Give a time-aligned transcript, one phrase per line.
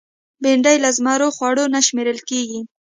[0.41, 2.59] بېنډۍ له زمرو خوړو نه شمېرل کېږي